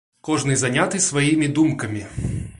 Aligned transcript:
Кожны 0.29 0.55
заняты 0.61 1.03
сваімі 1.11 1.51
думкамі. 1.61 2.03